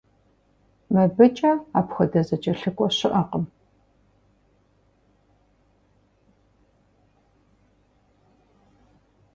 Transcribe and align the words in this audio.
Мыбыкӏэ 0.93 1.51
апхуэдэ 1.79 2.21
зэкӀэлъыкӀуэ 2.27 2.87
щыӀэкъым. 2.97 3.45